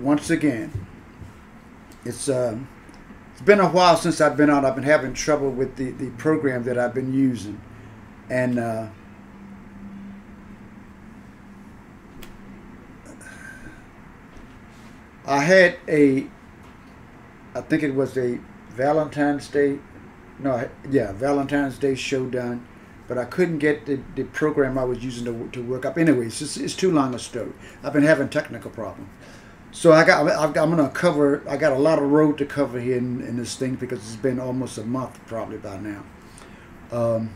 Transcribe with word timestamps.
once 0.00 0.30
again. 0.30 0.86
It's 2.04 2.28
uh, 2.28 2.58
it's 3.32 3.42
been 3.42 3.60
a 3.60 3.68
while 3.68 3.96
since 3.96 4.20
I've 4.20 4.36
been 4.36 4.50
out. 4.50 4.64
I've 4.64 4.74
been 4.74 4.84
having 4.84 5.14
trouble 5.14 5.50
with 5.50 5.76
the, 5.76 5.90
the 5.92 6.10
program 6.10 6.64
that 6.64 6.78
I've 6.78 6.94
been 6.94 7.12
using, 7.12 7.60
and 8.30 8.58
uh, 8.58 8.88
I 15.28 15.40
had 15.40 15.76
a, 15.86 16.26
I 17.54 17.60
think 17.60 17.82
it 17.82 17.94
was 17.94 18.16
a 18.16 18.40
Valentine's 18.70 19.46
Day, 19.48 19.78
no, 20.38 20.68
yeah, 20.90 21.12
Valentine's 21.12 21.76
Day 21.76 21.94
show 21.94 22.24
done, 22.24 22.66
but 23.06 23.18
I 23.18 23.26
couldn't 23.26 23.58
get 23.58 23.84
the, 23.84 24.00
the 24.14 24.24
program 24.24 24.78
I 24.78 24.84
was 24.84 25.04
using 25.04 25.26
to, 25.26 25.50
to 25.52 25.62
work 25.62 25.84
up. 25.84 25.98
Anyways, 25.98 26.40
it's, 26.40 26.56
it's 26.56 26.74
too 26.74 26.90
long 26.90 27.14
a 27.14 27.18
story. 27.18 27.52
I've 27.84 27.92
been 27.92 28.04
having 28.04 28.30
technical 28.30 28.70
problems. 28.70 29.10
So 29.70 29.92
I 29.92 30.04
got, 30.04 30.24
got, 30.24 30.56
I'm 30.56 30.70
gonna 30.70 30.88
cover. 30.88 31.42
I 31.48 31.56
got 31.56 31.72
a 31.72 31.78
lot 31.78 31.98
of 31.98 32.10
road 32.10 32.38
to 32.38 32.46
cover 32.46 32.80
here 32.80 32.96
in, 32.96 33.20
in 33.22 33.36
this 33.36 33.56
thing 33.56 33.74
because 33.74 33.98
it's 33.98 34.16
been 34.16 34.40
almost 34.40 34.78
a 34.78 34.84
month 34.84 35.20
probably 35.26 35.58
by 35.58 35.78
now. 35.78 36.04
Um, 36.90 37.30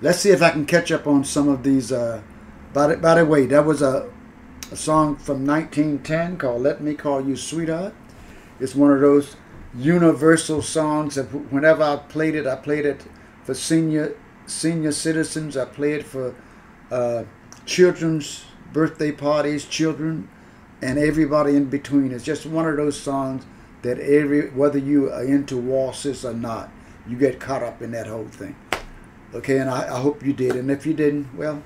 let's 0.00 0.20
see 0.20 0.30
if 0.30 0.40
I 0.40 0.50
can 0.50 0.66
catch 0.66 0.92
up 0.92 1.06
on 1.06 1.24
some 1.24 1.48
of 1.48 1.62
these. 1.62 1.90
Uh, 1.90 2.22
by 2.72 2.86
the, 2.88 2.96
by 2.96 3.16
the 3.16 3.26
way, 3.26 3.46
that 3.46 3.64
was 3.64 3.82
a, 3.82 4.08
a 4.70 4.76
song 4.76 5.16
from 5.16 5.44
1910 5.44 6.36
called 6.36 6.62
"Let 6.62 6.80
Me 6.80 6.94
Call 6.94 7.26
You 7.26 7.36
Sweetheart." 7.36 7.94
It's 8.60 8.74
one 8.74 8.92
of 8.92 9.00
those 9.00 9.36
universal 9.74 10.62
songs 10.62 11.16
that 11.16 11.26
whenever 11.52 11.82
I 11.82 11.96
played 11.96 12.34
it, 12.34 12.46
I 12.46 12.56
played 12.56 12.86
it 12.86 13.04
for 13.42 13.54
senior 13.54 14.16
senior 14.46 14.92
citizens. 14.92 15.56
I 15.56 15.64
play 15.64 15.94
it 15.94 16.06
for 16.06 16.34
uh, 16.90 17.24
children's 17.66 18.44
birthday 18.72 19.12
parties, 19.12 19.64
children, 19.64 20.28
and 20.80 20.98
everybody 20.98 21.56
in 21.56 21.66
between. 21.66 22.12
It's 22.12 22.24
just 22.24 22.46
one 22.46 22.66
of 22.66 22.76
those 22.76 22.98
songs 22.98 23.44
that 23.82 23.98
every 23.98 24.50
whether 24.50 24.78
you 24.78 25.10
are 25.10 25.24
into 25.24 25.56
waltzes 25.56 26.24
or 26.24 26.34
not, 26.34 26.70
you 27.06 27.16
get 27.16 27.40
caught 27.40 27.62
up 27.62 27.82
in 27.82 27.92
that 27.92 28.06
whole 28.06 28.28
thing. 28.28 28.56
Okay, 29.34 29.58
and 29.58 29.68
I, 29.68 29.94
I 29.94 30.00
hope 30.00 30.24
you 30.24 30.32
did. 30.32 30.56
And 30.56 30.70
if 30.70 30.86
you 30.86 30.94
didn't, 30.94 31.36
well, 31.36 31.62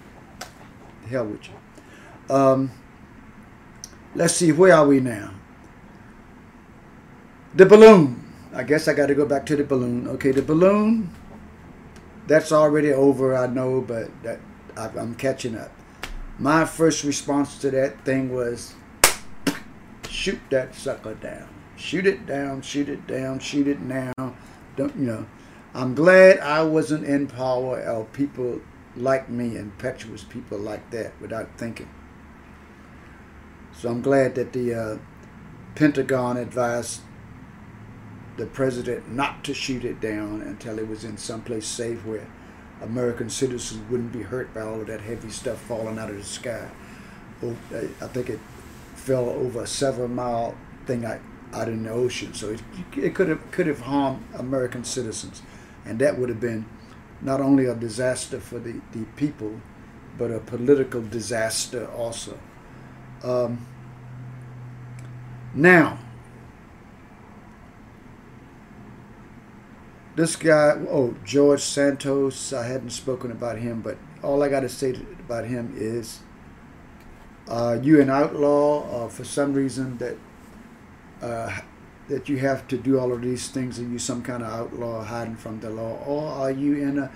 hell 1.09 1.27
with 1.27 1.43
you. 1.49 2.35
Um, 2.35 2.73
let's 4.15 4.35
see, 4.35 4.53
where 4.53 4.75
are 4.75 4.87
we 4.87 5.01
now? 5.01 5.33
The 7.55 7.67
balloon. 7.67 8.19
I 8.55 8.65
guess 8.65 8.89
I 8.89 8.95
got 8.95 9.07
to 9.07 9.15
go 9.15 9.27
back 9.27 9.47
to 9.47 9.57
the 9.57 9.65
balloon. 9.65 10.09
Okay, 10.09 10.31
the 10.33 10.43
balloon. 10.43 11.15
That's 12.27 12.53
already 12.53 12.93
over, 12.93 13.37
I 13.37 13.47
know, 13.47 13.81
but 13.81 14.11
that 14.23 14.41
I, 14.77 14.89
I'm 14.99 15.15
catching 15.15 15.57
up. 15.57 15.73
My 16.39 16.65
first 16.65 17.05
response 17.05 17.59
to 17.59 17.71
that 17.71 18.05
thing 18.05 18.33
was, 18.33 18.75
shoot 20.23 20.41
that 20.51 20.73
sucker 20.73 21.15
down. 21.15 21.49
Shoot 21.77 22.07
it 22.07 22.27
down, 22.27 22.63
shoot 22.63 22.89
it 22.89 23.09
down, 23.09 23.41
shoot 23.41 23.67
it 23.67 23.81
now. 23.81 24.13
Don't 24.77 24.95
you 24.95 25.07
know? 25.07 25.27
I'm 25.75 25.97
glad 25.97 26.39
I 26.39 26.63
wasn't 26.63 27.05
in 27.05 27.27
power 27.27 27.81
of 27.81 28.13
people 28.13 28.61
like 28.95 29.29
me, 29.29 29.57
impetuous 29.57 30.23
people 30.23 30.59
like 30.59 30.91
that, 30.91 31.21
without 31.21 31.49
thinking. 31.59 31.89
So 33.73 33.91
I'm 33.91 34.01
glad 34.01 34.37
that 34.37 34.53
the 34.53 34.75
uh, 34.75 34.99
Pentagon 35.75 36.37
advised 36.37 37.01
the 38.37 38.47
president 38.47 39.11
not 39.11 39.43
to 39.45 39.55
shoot 39.55 39.85
it 39.85 40.01
down 40.01 40.41
until 40.43 40.79
it 40.79 40.87
was 40.87 41.03
in 41.03 41.17
someplace 41.17 41.67
safe 41.67 42.07
where 42.07 42.29
American 42.81 43.29
citizens 43.29 43.83
wouldn't 43.91 44.13
be 44.13 44.23
hurt 44.23 44.55
by 44.55 44.61
all 44.61 44.81
of 44.81 44.87
that 44.87 45.01
heavy 45.01 45.31
stuff 45.31 45.61
falling 45.63 45.99
out 45.99 46.11
of 46.11 46.17
the 46.17 46.23
sky. 46.23 46.69
Oh, 47.43 47.57
I 47.73 48.07
think 48.07 48.31
it 48.31 48.39
fell 49.03 49.29
over 49.29 49.63
a 49.63 49.67
seven 49.67 50.15
mile 50.15 50.55
thing 50.87 51.05
out, 51.05 51.21
out 51.53 51.69
in 51.69 51.83
the 51.83 51.91
ocean, 51.91 52.33
so 52.33 52.51
it, 52.51 52.63
it 52.97 53.15
could 53.15 53.29
have 53.29 53.51
could 53.51 53.67
have 53.67 53.81
harmed 53.81 54.25
American 54.35 54.85
citizens, 54.85 55.43
and 55.85 55.99
that 55.99 56.19
would 56.19 56.29
have 56.29 56.41
been 56.41 56.65
not 57.21 57.41
only 57.41 57.67
a 57.67 57.75
disaster 57.75 58.39
for 58.39 58.59
the, 58.61 58.81
the 58.93 59.05
people, 59.17 59.61
but 60.17 60.31
a 60.31 60.39
political 60.39 61.03
disaster 61.03 61.89
also. 61.91 62.39
Um, 63.25 63.67
now, 65.55 65.99
this 70.17 70.37
guy, 70.37 70.79
oh, 70.89 71.15
George 71.25 71.61
Santos, 71.61 72.53
I 72.53 72.67
hadn't 72.67 72.91
spoken 72.91 73.31
about 73.31 73.59
him, 73.59 73.81
but 73.81 73.99
all 74.23 74.43
I 74.43 74.49
got 74.49 74.61
to 74.61 74.69
say 74.69 74.95
about 75.21 75.47
him 75.47 75.75
is 75.77 76.21
uh, 77.49 77.79
you 77.83 78.01
an 78.01 78.11
outlaw 78.11 79.05
uh, 79.05 79.09
for 79.09 79.25
some 79.25 79.53
reason 79.53 79.99
that 79.99 80.17
uh, 81.21 81.61
that 82.09 82.29
you 82.29 82.39
have 82.39 82.67
to 82.69 82.77
do 82.77 82.99
all 82.99 83.13
of 83.13 83.23
these 83.23 83.49
things 83.49 83.79
and 83.79 83.93
you 83.93 83.99
some 83.99 84.23
kind 84.23 84.43
of 84.43 84.53
outlaw 84.53 85.03
hiding 85.05 85.37
from 85.37 85.61
the 85.61 85.71
law? 85.71 85.99
Or 86.07 86.29
are 86.29 86.51
you 86.51 86.77
in 86.77 86.99
a 86.99 87.11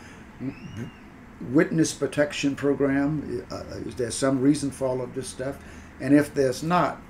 witness 1.51 1.93
protection 1.93 2.55
program? 2.55 3.45
Uh, 3.51 3.63
is 3.85 3.97
there 3.97 4.11
some 4.11 4.41
reason 4.41 4.71
for 4.71 4.87
all 4.87 5.03
of 5.03 5.15
this 5.15 5.29
stuff? 5.29 5.59
And 6.01 6.15
if 6.15 6.35
there's 6.35 6.63
not 6.63 7.01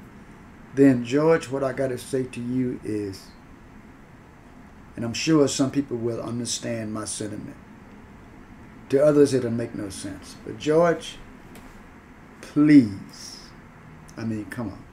then 0.76 1.04
george 1.04 1.48
what 1.48 1.64
i 1.64 1.72
got 1.72 1.88
to 1.88 1.98
say 1.98 2.22
to 2.24 2.40
you 2.40 2.78
is 2.84 3.28
and 4.94 5.04
i'm 5.04 5.14
sure 5.14 5.48
some 5.48 5.70
people 5.70 5.96
will 5.96 6.22
understand 6.22 6.92
my 6.92 7.04
sentiment. 7.04 7.56
To 8.90 9.04
others 9.04 9.34
it'll 9.34 9.50
make 9.50 9.74
no 9.74 9.88
sense. 9.88 10.36
But 10.44 10.58
george 10.58 11.16
please 12.56 13.38
i 14.16 14.24
mean 14.24 14.46
come 14.46 14.70
on 14.70 14.84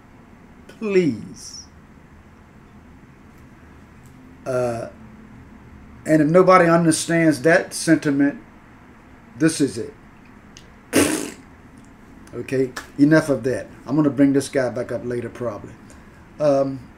please 0.68 1.64
uh, 4.46 4.90
and 6.06 6.22
if 6.22 6.28
nobody 6.28 6.70
understands 6.70 7.42
that 7.44 7.74
sentiment, 7.74 8.42
this 9.38 9.62
is 9.62 9.78
it. 9.78 9.94
okay, 12.34 12.72
enough 13.00 13.30
of 13.30 13.44
that. 13.44 13.68
I'm 13.86 13.96
going 13.96 14.04
to 14.04 14.10
bring 14.10 14.34
this 14.34 14.50
guy 14.50 14.70
back 14.70 14.92
up 14.92 15.06
later, 15.06 15.30
probably. 15.30 15.74
Um, 16.40 16.90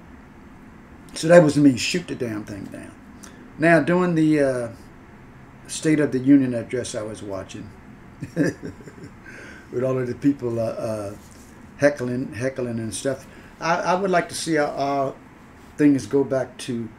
so 1.13 1.27
that 1.27 1.43
was 1.43 1.57
me. 1.57 1.77
Shoot 1.77 2.07
the 2.07 2.15
damn 2.15 2.45
thing 2.45 2.63
down. 2.65 2.93
Now, 3.59 3.79
during 3.79 4.15
the 4.15 4.39
uh, 4.41 4.69
State 5.67 5.99
of 5.99 6.11
the 6.11 6.19
Union 6.19 6.53
address 6.53 6.95
I 6.95 7.03
was 7.03 7.21
watching, 7.21 7.69
with 9.71 9.83
all 9.83 9.97
of 9.97 10.07
the 10.07 10.15
people 10.15 10.59
uh, 10.59 10.63
uh, 10.63 11.15
heckling, 11.77 12.33
heckling 12.33 12.79
and 12.79 12.93
stuff, 12.93 13.25
I, 13.59 13.75
I, 13.75 13.95
would 13.95 14.11
like 14.11 14.29
to 14.29 14.35
see 14.35 14.57
our, 14.57 14.69
our 14.69 15.15
things 15.77 16.05
go 16.07 16.23
back 16.23 16.57
to 16.59 16.89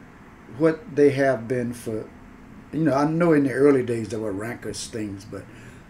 what 0.57 0.95
they 0.95 1.11
have 1.11 1.47
been 1.47 1.73
for, 1.73 2.09
you 2.71 2.83
know, 2.83 2.93
I 2.93 3.05
know 3.05 3.33
in 3.33 3.43
the 3.43 3.53
early 3.53 3.83
days 3.83 4.09
there 4.09 4.19
were 4.19 4.31
rancorous 4.31 4.87
things, 4.87 5.25
but 5.25 5.43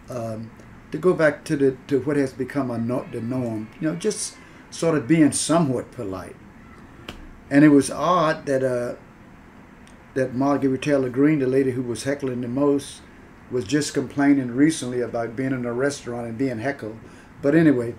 um, 0.08 0.50
to 0.90 0.98
go 0.98 1.12
back 1.12 1.44
to 1.44 1.56
the 1.56 1.76
to 1.86 2.00
what 2.00 2.16
has 2.16 2.32
become 2.32 2.70
a 2.70 2.78
not 2.78 3.12
the 3.12 3.20
norm, 3.20 3.68
you 3.80 3.88
know, 3.88 3.96
just 3.96 4.36
sort 4.70 4.96
of 4.96 5.06
being 5.06 5.32
somewhat 5.32 5.90
polite. 5.92 6.36
And 7.50 7.64
it 7.64 7.68
was 7.68 7.90
odd 7.90 8.46
that 8.46 8.62
uh, 8.62 8.96
that 10.14 10.34
Margaret 10.34 10.82
Taylor 10.82 11.08
Greene, 11.08 11.38
the 11.38 11.46
lady 11.46 11.72
who 11.72 11.82
was 11.82 12.04
heckling 12.04 12.40
the 12.40 12.48
most, 12.48 13.02
was 13.50 13.64
just 13.64 13.94
complaining 13.94 14.50
recently 14.50 15.00
about 15.00 15.36
being 15.36 15.52
in 15.52 15.64
a 15.64 15.72
restaurant 15.72 16.26
and 16.26 16.36
being 16.36 16.58
heckled. 16.58 16.98
But 17.40 17.54
anyway, 17.54 17.94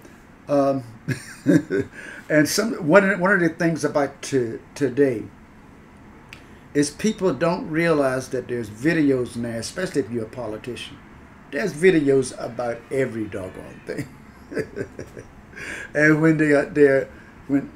um, 0.48 0.84
and 2.30 2.48
some 2.48 2.74
one 2.88 3.20
one 3.20 3.32
of 3.32 3.40
the 3.40 3.50
things 3.50 3.84
about 3.84 4.22
to, 4.24 4.60
today 4.76 5.24
is 6.74 6.92
people 6.92 7.34
don't 7.34 7.70
realize 7.70 8.30
that 8.30 8.48
there's 8.48 8.70
videos 8.70 9.36
now, 9.36 9.58
especially 9.58 10.02
if 10.02 10.12
you're 10.12 10.26
a 10.26 10.30
politician. 10.30 10.98
There's 11.52 11.74
videos 11.74 12.38
about 12.44 12.80
every 12.92 13.26
doggone 13.26 13.82
thing. 13.86 14.08
and 15.96 16.22
when 16.22 16.38
they 16.38 16.52
are 16.52 16.66
there, 16.66 17.10
when 17.48 17.72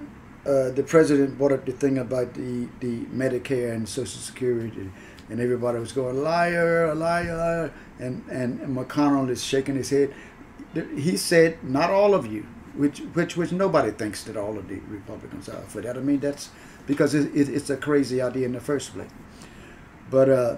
uh, 0.46 0.70
the 0.70 0.84
president 0.84 1.38
brought 1.38 1.52
up 1.52 1.66
the 1.66 1.72
thing 1.72 1.98
about 1.98 2.34
the, 2.36 2.68
the 2.82 3.02
Medicare 3.06 3.74
and 3.74 3.90
Social 3.90 4.20
Security, 4.20 4.92
and 5.34 5.42
everybody 5.42 5.80
was 5.80 5.92
going 5.92 6.22
liar, 6.22 6.94
liar, 6.94 7.36
liar, 7.36 7.74
and 7.98 8.24
and 8.30 8.60
McConnell 8.78 9.28
is 9.32 9.44
shaking 9.44 9.76
his 9.76 9.90
head. 9.90 10.14
He 10.96 11.18
said, 11.18 11.64
"Not 11.64 11.90
all 11.90 12.14
of 12.14 12.28
you," 12.28 12.46
which 12.76 13.00
which 13.16 13.36
which 13.36 13.52
nobody 13.52 13.90
thinks 13.90 14.24
that 14.26 14.38
all 14.38 14.60
of 14.60 14.68
the 14.68 14.76
Republicans 14.88 15.50
are 15.50 15.64
for 15.64 15.82
that. 15.82 15.98
I 15.98 16.02
mean, 16.02 16.20
that's 16.20 16.52
because 16.86 17.16
it, 17.16 17.36
it, 17.36 17.50
it's 17.50 17.72
a 17.72 17.78
crazy 17.78 18.22
idea 18.22 18.46
in 18.46 18.52
the 18.52 18.60
first 18.60 18.94
place. 18.94 19.10
But 20.12 20.30
uh, 20.30 20.58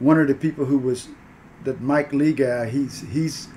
one 0.00 0.20
of 0.20 0.28
the 0.28 0.34
people 0.34 0.66
who 0.66 0.76
was 0.76 1.08
that 1.64 1.80
Mike 1.80 2.12
Lee 2.12 2.34
guy, 2.34 2.68
he's 2.68 3.00
he's 3.10 3.48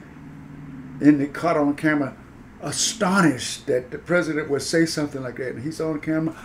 in 1.02 1.18
the 1.18 1.28
caught 1.28 1.58
on 1.58 1.76
camera, 1.76 2.16
astonished 2.62 3.68
that 3.68 3.92
the 3.92 3.98
president 3.98 4.50
would 4.50 4.62
say 4.62 4.86
something 4.86 5.22
like 5.22 5.36
that, 5.36 5.56
and 5.56 5.64
he's 5.66 5.82
on 5.82 6.00
camera, 6.00 6.38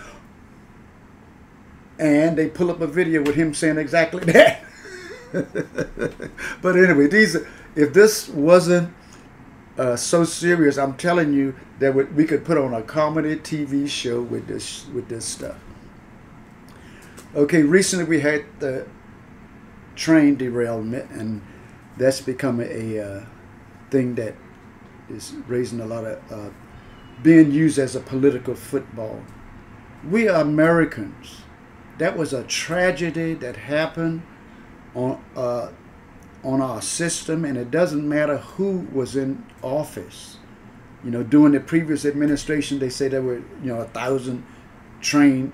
and 1.98 2.36
they 2.36 2.48
pull 2.48 2.70
up 2.70 2.80
a 2.80 2.86
video 2.86 3.22
with 3.22 3.34
him 3.34 3.54
saying 3.54 3.78
exactly 3.78 4.24
that. 4.32 4.62
but 6.62 6.76
anyway, 6.76 7.06
these 7.06 7.36
if 7.74 7.92
this 7.92 8.28
wasn't 8.28 8.92
uh, 9.78 9.96
so 9.96 10.24
serious. 10.24 10.78
I'm 10.78 10.96
telling 10.96 11.32
you 11.32 11.54
that 11.78 11.94
we 11.94 12.24
could 12.24 12.44
put 12.44 12.56
on 12.56 12.72
a 12.74 12.82
comedy 12.82 13.36
TV 13.36 13.88
show 13.88 14.22
with 14.22 14.46
this 14.46 14.86
with 14.94 15.08
this 15.08 15.24
stuff. 15.24 15.56
Okay, 17.34 17.62
recently 17.62 18.06
we 18.06 18.20
had 18.20 18.44
the 18.58 18.86
train 19.94 20.36
derailment, 20.36 21.10
and 21.10 21.42
that's 21.98 22.20
become 22.20 22.60
a 22.60 23.00
uh, 23.00 23.24
thing 23.90 24.14
that 24.14 24.34
is 25.10 25.34
raising 25.46 25.80
a 25.80 25.86
lot 25.86 26.04
of 26.04 26.32
uh, 26.32 26.50
being 27.22 27.50
used 27.52 27.78
as 27.78 27.94
a 27.94 28.00
political 28.00 28.54
football. 28.54 29.22
We 30.08 30.28
are 30.28 30.40
Americans. 30.40 31.42
That 31.98 32.16
was 32.16 32.32
a 32.32 32.44
tragedy 32.44 33.34
that 33.34 33.56
happened 33.56 34.22
on 34.94 35.22
uh, 35.34 35.70
on 36.44 36.60
our 36.60 36.82
system, 36.82 37.44
and 37.44 37.56
it 37.56 37.70
doesn't 37.70 38.06
matter 38.08 38.38
who 38.38 38.86
was 38.92 39.16
in 39.16 39.44
office. 39.62 40.38
You 41.04 41.10
know, 41.10 41.22
during 41.22 41.52
the 41.52 41.60
previous 41.60 42.04
administration, 42.04 42.78
they 42.78 42.90
say 42.90 43.08
there 43.08 43.22
were 43.22 43.38
you 43.62 43.72
know 43.72 43.80
a 43.80 43.86
thousand 43.86 44.44
train 45.00 45.52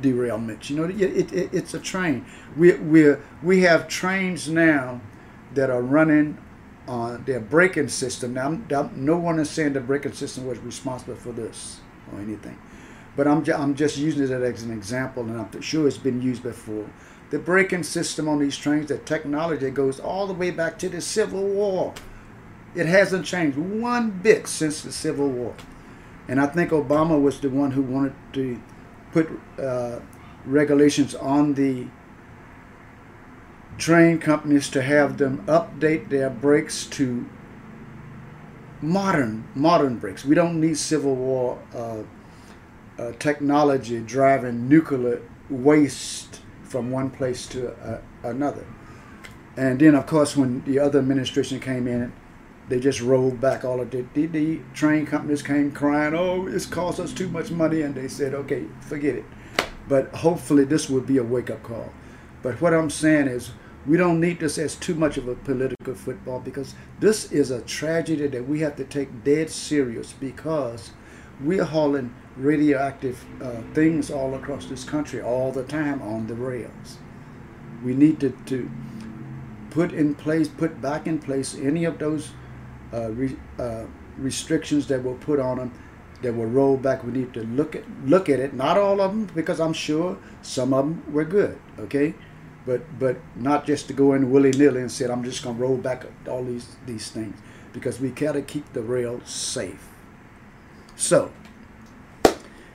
derailments. 0.00 0.70
You 0.70 0.76
know, 0.76 0.84
it, 0.84 1.00
it, 1.00 1.32
it, 1.32 1.50
it's 1.52 1.74
a 1.74 1.78
train. 1.78 2.24
We 2.56 2.74
we 2.74 3.14
we 3.42 3.60
have 3.62 3.88
trains 3.88 4.48
now 4.48 5.00
that 5.54 5.70
are 5.70 5.82
running 5.82 6.38
on 6.86 7.24
their 7.24 7.40
braking 7.40 7.88
system. 7.88 8.34
Now, 8.34 8.90
no 8.96 9.16
one 9.16 9.38
is 9.38 9.50
saying 9.50 9.74
the 9.74 9.80
braking 9.80 10.12
system 10.12 10.46
was 10.46 10.58
responsible 10.58 11.14
for 11.14 11.32
this 11.32 11.80
or 12.12 12.20
anything, 12.20 12.58
but 13.20 13.28
I'm 13.28 13.44
I'm 13.52 13.74
just 13.74 13.98
using 13.98 14.24
it 14.24 14.30
as 14.30 14.62
an 14.62 14.70
example, 14.70 15.22
and 15.24 15.38
I'm 15.38 15.60
sure 15.60 15.86
it's 15.86 15.98
been 15.98 16.22
used 16.22 16.42
before 16.42 16.86
the 17.30 17.38
braking 17.38 17.84
system 17.84 18.28
on 18.28 18.40
these 18.40 18.56
trains, 18.56 18.88
the 18.88 18.98
technology 18.98 19.70
goes 19.70 20.00
all 20.00 20.26
the 20.26 20.34
way 20.34 20.50
back 20.50 20.78
to 20.80 20.88
the 20.88 21.00
Civil 21.00 21.42
War. 21.42 21.94
It 22.74 22.86
hasn't 22.86 23.24
changed 23.24 23.56
one 23.56 24.10
bit 24.10 24.46
since 24.46 24.82
the 24.82 24.92
Civil 24.92 25.28
War. 25.28 25.54
And 26.28 26.40
I 26.40 26.46
think 26.46 26.70
Obama 26.70 27.20
was 27.20 27.40
the 27.40 27.48
one 27.48 27.72
who 27.72 27.82
wanted 27.82 28.14
to 28.32 28.60
put 29.12 29.28
uh, 29.58 30.00
regulations 30.44 31.14
on 31.14 31.54
the 31.54 31.86
train 33.78 34.18
companies 34.18 34.68
to 34.70 34.82
have 34.82 35.18
them 35.18 35.44
update 35.46 36.10
their 36.10 36.30
brakes 36.30 36.84
to 36.86 37.28
modern 38.82 39.44
modern 39.54 39.98
brakes. 39.98 40.24
We 40.24 40.34
don't 40.34 40.60
need 40.60 40.78
Civil 40.78 41.14
War 41.14 41.58
uh, 41.74 42.02
uh, 42.98 43.12
technology 43.18 44.00
driving 44.00 44.68
nuclear 44.68 45.22
waste 45.48 46.40
from 46.62 46.90
one 46.90 47.10
place 47.10 47.46
to 47.48 47.72
uh, 47.72 48.00
another. 48.22 48.64
And 49.56 49.80
then, 49.80 49.94
of 49.94 50.06
course, 50.06 50.36
when 50.36 50.64
the 50.64 50.78
other 50.78 50.98
administration 50.98 51.60
came 51.60 51.88
in, 51.88 52.12
they 52.68 52.78
just 52.78 53.00
rolled 53.00 53.40
back 53.40 53.64
all 53.64 53.80
of 53.80 53.90
the, 53.90 54.06
the, 54.14 54.26
the 54.26 54.60
train 54.74 55.04
companies 55.04 55.42
came 55.42 55.72
crying, 55.72 56.14
oh, 56.14 56.46
it's 56.46 56.66
cost 56.66 57.00
us 57.00 57.12
too 57.12 57.28
much 57.28 57.50
money. 57.50 57.82
And 57.82 57.94
they 57.94 58.06
said, 58.06 58.32
okay, 58.32 58.66
forget 58.80 59.16
it. 59.16 59.24
But 59.88 60.14
hopefully 60.14 60.64
this 60.64 60.88
would 60.88 61.06
be 61.06 61.18
a 61.18 61.24
wake-up 61.24 61.64
call. 61.64 61.92
But 62.42 62.60
what 62.60 62.72
I'm 62.72 62.90
saying 62.90 63.26
is 63.26 63.50
we 63.86 63.96
don't 63.96 64.20
need 64.20 64.40
this 64.40 64.56
as 64.58 64.76
too 64.76 64.94
much 64.94 65.16
of 65.16 65.26
a 65.26 65.34
political 65.34 65.94
football 65.94 66.38
because 66.38 66.74
this 67.00 67.32
is 67.32 67.50
a 67.50 67.62
tragedy 67.62 68.26
that 68.28 68.46
we 68.46 68.60
have 68.60 68.76
to 68.76 68.84
take 68.84 69.24
dead 69.24 69.50
serious 69.50 70.12
because 70.12 70.92
we 71.42 71.58
are 71.58 71.64
hauling 71.64 72.14
radioactive 72.40 73.24
uh, 73.42 73.60
things 73.74 74.10
all 74.10 74.34
across 74.34 74.66
this 74.66 74.84
country 74.84 75.20
all 75.20 75.52
the 75.52 75.64
time 75.64 76.00
on 76.02 76.26
the 76.26 76.34
rails. 76.34 76.98
We 77.84 77.94
need 77.94 78.20
to, 78.20 78.30
to 78.46 78.70
put 79.70 79.92
in 79.92 80.14
place, 80.14 80.48
put 80.48 80.80
back 80.80 81.06
in 81.06 81.18
place 81.18 81.54
any 81.54 81.84
of 81.84 81.98
those 81.98 82.30
uh, 82.92 83.10
re, 83.10 83.36
uh, 83.58 83.84
restrictions 84.16 84.86
that 84.88 85.02
were 85.02 85.14
put 85.14 85.38
on 85.38 85.58
them 85.58 85.72
that 86.22 86.34
were 86.34 86.46
rolled 86.46 86.82
back. 86.82 87.04
We 87.04 87.12
need 87.12 87.32
to 87.34 87.44
look 87.44 87.74
at 87.74 87.84
look 88.04 88.28
at 88.28 88.40
it. 88.40 88.54
Not 88.54 88.76
all 88.76 89.00
of 89.00 89.12
them, 89.12 89.30
because 89.34 89.60
I'm 89.60 89.72
sure 89.72 90.18
some 90.42 90.74
of 90.74 90.84
them 90.84 91.12
were 91.12 91.24
good. 91.24 91.58
Okay, 91.78 92.14
but 92.66 92.98
but 92.98 93.16
not 93.36 93.66
just 93.66 93.86
to 93.88 93.92
go 93.92 94.12
in 94.12 94.30
willy 94.30 94.50
nilly 94.50 94.80
and 94.80 94.90
say 94.90 95.06
I'm 95.06 95.24
just 95.24 95.42
going 95.42 95.56
to 95.56 95.62
roll 95.62 95.76
back 95.76 96.04
all 96.28 96.44
these 96.44 96.76
these 96.86 97.10
things 97.10 97.38
because 97.72 98.00
we 98.00 98.10
got 98.10 98.32
to 98.32 98.42
keep 98.42 98.72
the 98.72 98.82
rail 98.82 99.20
safe. 99.24 99.88
So 100.96 101.32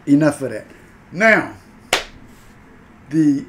enough 0.07 0.41
of 0.41 0.51
that. 0.51 0.67
Now, 1.11 1.55
the 3.09 3.45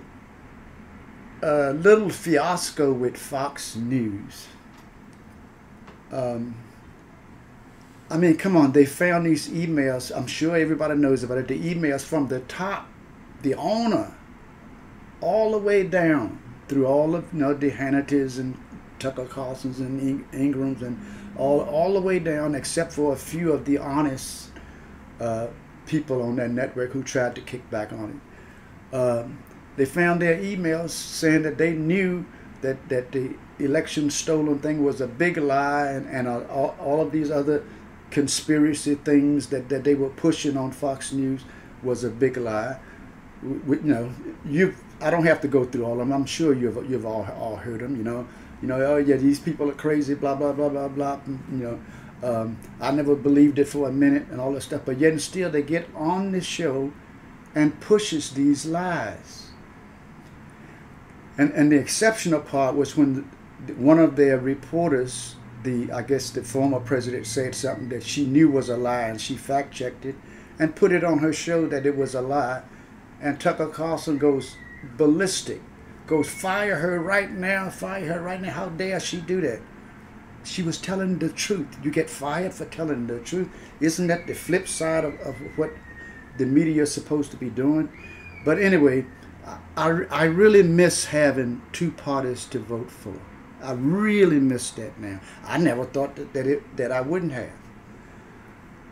a 1.43 1.73
little 1.73 2.11
fiasco 2.11 2.93
with 2.93 3.17
Fox 3.17 3.77
News. 3.77 4.49
Um, 6.11 6.57
I 8.09 8.17
mean, 8.17 8.37
come 8.37 8.57
on, 8.57 8.73
they 8.73 8.87
found 8.87 9.27
these 9.27 9.49
emails. 9.49 10.17
I'm 10.17 10.27
sure 10.27 10.57
everybody 10.57 10.95
knows 10.95 11.23
about 11.23 11.39
it. 11.39 11.49
The 11.49 11.75
emails 11.75 12.03
from 12.03 12.29
the 12.29 12.41
top, 12.41 12.89
the 13.43 13.55
owner, 13.55 14.15
all 15.21 15.53
the 15.53 15.59
way 15.59 15.83
down 15.83 16.41
through 16.69 16.87
all 16.87 17.15
of 17.15 17.33
you 17.33 17.41
know, 17.41 17.55
the 17.55 17.71
Hannitys 17.71 18.39
and 18.39 18.59
Tucker 18.99 19.27
Carlsons 19.27 19.79
and 19.79 20.25
Ingrahams 20.33 20.83
and 20.83 20.99
all, 21.37 21.61
all 21.61 21.93
the 21.93 22.01
way 22.01 22.19
down, 22.19 22.55
except 22.55 22.93
for 22.93 23.13
a 23.13 23.17
few 23.17 23.53
of 23.53 23.65
the 23.65 23.79
honest 23.79 24.51
uh, 25.21 25.49
people 25.87 26.23
on 26.23 26.37
that 26.37 26.50
network 26.50 26.93
who 26.93 27.02
tried 27.02 27.35
to 27.35 27.40
kick 27.40 27.69
back 27.71 27.93
on 27.93 28.21
it. 28.93 28.97
Um, 28.97 29.38
they 29.76 29.85
found 29.85 30.23
their 30.23 30.37
emails 30.37 30.90
saying 30.90 31.43
that 31.43 31.59
they 31.59 31.73
knew 31.73 32.25
that, 32.62 32.88
that 32.88 33.12
the 33.12 33.35
election 33.59 34.11
stolen 34.11 34.59
thing 34.59 34.85
was 34.85 35.00
a 35.00 35.07
big 35.07 35.37
lie 35.37 35.88
and, 35.88 36.07
and 36.09 36.28
all, 36.28 36.75
all 36.81 37.00
of 37.02 37.12
these 37.12 37.31
other 37.31 37.64
conspiracy 38.11 38.95
things 38.95 39.49
that, 39.49 39.69
that 39.69 39.85
they 39.85 39.95
were 39.95 40.09
pushing 40.11 40.57
on 40.57 40.71
Fox 40.71 41.12
News 41.12 41.45
was 41.83 42.05
a 42.05 42.11
big 42.11 42.37
lie. 42.37 42.78
We, 43.43 43.76
you 43.78 43.83
know, 43.83 44.12
you 44.45 44.75
I 45.00 45.11
don't 45.11 45.26
have 45.26 45.40
to 45.43 45.49
go 45.49 45.64
through 45.64 45.85
all 45.85 45.93
of 45.93 45.99
them. 45.99 46.12
I'm 46.12 46.25
sure 46.25 46.55
you've 46.55 46.90
you've 46.90 47.05
all 47.05 47.28
all 47.38 47.57
heard 47.57 47.81
them. 47.81 47.97
You 47.97 48.02
know, 48.02 48.26
you 48.62 48.69
know, 48.69 48.81
oh 48.81 48.97
yeah, 48.97 49.16
these 49.16 49.38
people 49.38 49.69
are 49.69 49.75
crazy, 49.75 50.14
blah 50.14 50.35
blah 50.35 50.52
blah 50.52 50.71
blah 50.71 50.88
blah. 50.88 51.21
You 51.26 51.57
know, 51.59 51.81
um, 52.23 52.59
I 52.81 52.91
never 52.93 53.15
believed 53.15 53.59
it 53.59 53.69
for 53.69 53.89
a 53.89 53.93
minute 53.93 54.27
and 54.31 54.41
all 54.41 54.53
that 54.53 54.63
stuff. 54.63 54.83
But 54.85 54.99
yet 54.99 55.13
and 55.13 55.21
still, 55.21 55.51
they 55.51 55.63
get 55.63 55.89
on 55.95 56.33
the 56.33 56.41
show 56.41 56.93
and 57.55 57.81
pushes 57.81 58.31
these 58.31 58.67
lies. 58.67 59.51
And 61.39 61.53
and 61.53 61.71
the 61.71 61.77
exceptional 61.77 62.41
part 62.41 62.77
was 62.77 62.97
when 62.97 63.29
the, 63.67 63.75
one 63.75 63.99
of 63.99 64.17
their 64.17 64.39
reporters, 64.39 65.37
the 65.63 65.93
I 65.93 66.03
guess 66.03 66.31
the 66.31 66.43
former 66.43 66.81
president, 66.81 67.27
said 67.27 67.55
something 67.55 67.91
that 67.91 68.03
she 68.03 68.25
knew 68.25 68.51
was 68.51 68.69
a 68.69 68.77
lie, 68.77 69.03
and 69.03 69.21
she 69.21 69.37
fact 69.37 69.75
checked 69.75 70.07
it 70.07 70.17
and 70.59 70.75
put 70.75 70.93
it 70.93 71.05
on 71.05 71.19
her 71.19 71.33
show 71.33 71.67
that 71.67 71.85
it 71.85 71.97
was 71.97 72.15
a 72.15 72.23
lie. 72.23 72.63
And 73.21 73.39
Tucker 73.39 73.69
Carlson 73.69 74.19
goes 74.19 74.57
ballistic, 74.97 75.61
goes 76.07 76.29
fire 76.29 76.77
her 76.77 76.99
right 76.99 77.31
now, 77.31 77.69
fire 77.69 78.15
her 78.15 78.23
right 78.23 78.41
now. 78.41 78.53
How 78.53 78.69
dare 78.71 79.01
she 79.01 79.21
do 79.21 79.41
that? 79.43 79.61
She 80.47 80.62
was 80.62 80.79
telling 80.79 81.19
the 81.19 81.29
truth. 81.29 81.67
You 81.83 81.91
get 81.91 82.09
fired 82.09 82.55
for 82.55 82.65
telling 82.67 83.07
the 83.07 83.19
truth. 83.21 83.49
Isn't 83.81 84.07
that 84.07 84.26
the 84.26 84.35
flip 84.35 84.69
side 84.69 85.05
of, 85.05 85.19
of 85.21 85.37
what 85.57 85.71
the 86.38 86.47
media 86.47 86.83
is 86.83 86.93
supposed 86.93 87.31
to 87.33 87.37
be 87.37 87.50
doing? 87.50 87.91
But 88.45 88.59
anyway, 88.59 89.07
I, 89.76 90.05
I 90.11 90.25
really 90.25 90.62
miss 90.62 91.07
having 91.07 91.62
two 91.73 91.91
parties 91.91 92.45
to 92.47 92.59
vote 92.59 92.91
for. 92.91 93.15
I 93.62 93.73
really 93.73 94.38
miss 94.38 94.71
that 94.73 94.99
now. 95.00 95.21
I 95.45 95.59
never 95.59 95.85
thought 95.85 96.17
that, 96.17 96.33
that 96.35 96.47
it 96.47 96.76
that 96.76 96.93
I 96.93 97.00
wouldn't 97.00 97.33
have. 97.33 97.53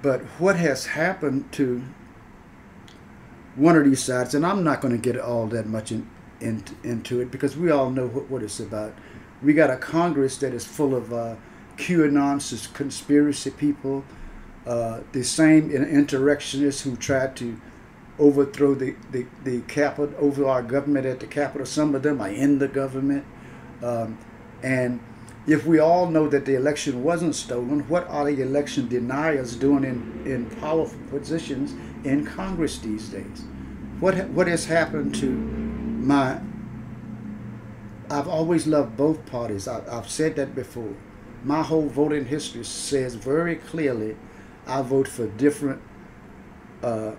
But 0.02 0.22
what 0.38 0.56
has 0.56 0.86
happened 0.86 1.52
to 1.52 1.82
one 3.56 3.76
of 3.76 3.84
these 3.84 4.02
sides, 4.02 4.34
and 4.34 4.44
I'm 4.44 4.64
not 4.64 4.80
going 4.80 4.92
to 4.92 5.00
get 5.00 5.20
all 5.20 5.46
that 5.48 5.66
much 5.66 5.92
in, 5.92 6.10
in, 6.40 6.64
into 6.82 7.20
it 7.20 7.30
because 7.30 7.56
we 7.56 7.70
all 7.70 7.90
know 7.90 8.06
what, 8.06 8.30
what 8.30 8.42
it's 8.42 8.60
about. 8.60 8.94
We 9.44 9.52
got 9.52 9.70
a 9.70 9.76
Congress 9.76 10.38
that 10.38 10.54
is 10.54 10.64
full 10.64 10.94
of 10.94 11.12
uh, 11.12 11.36
QAnon 11.76 12.72
conspiracy 12.72 13.50
people, 13.50 14.04
uh, 14.66 15.00
the 15.12 15.22
same 15.22 15.70
insurrectionists 15.70 16.82
who 16.82 16.96
tried 16.96 17.36
to 17.36 17.60
overthrow 18.18 18.74
the, 18.74 18.94
the, 19.10 19.26
the 19.42 19.60
capital, 19.62 20.14
over 20.18 20.46
our 20.46 20.62
government 20.62 21.04
at 21.04 21.20
the 21.20 21.26
Capitol. 21.26 21.66
Some 21.66 21.94
of 21.94 22.02
them 22.02 22.20
are 22.20 22.28
in 22.28 22.58
the 22.58 22.68
government. 22.68 23.24
Um, 23.82 24.18
and 24.62 25.00
if 25.46 25.66
we 25.66 25.78
all 25.78 26.08
know 26.08 26.28
that 26.28 26.46
the 26.46 26.54
election 26.54 27.02
wasn't 27.02 27.34
stolen, 27.34 27.80
what 27.88 28.08
are 28.08 28.24
the 28.24 28.40
election 28.40 28.88
deniers 28.88 29.56
doing 29.56 29.84
in, 29.84 30.22
in 30.24 30.48
powerful 30.58 30.98
positions 31.10 31.74
in 32.04 32.24
Congress 32.24 32.78
these 32.78 33.08
days? 33.08 33.44
What, 34.00 34.14
what 34.28 34.46
has 34.46 34.64
happened 34.64 35.14
to 35.16 35.26
my. 35.26 36.40
I've 38.10 38.28
always 38.28 38.66
loved 38.66 38.96
both 38.96 39.24
parties. 39.26 39.66
I, 39.68 39.82
I've 39.90 40.08
said 40.08 40.36
that 40.36 40.54
before. 40.54 40.94
My 41.42 41.62
whole 41.62 41.88
voting 41.88 42.24
history 42.26 42.64
says 42.64 43.14
very 43.14 43.56
clearly 43.56 44.16
I 44.66 44.82
vote 44.82 45.08
for 45.08 45.26
different, 45.26 45.82
uh, 46.82 47.12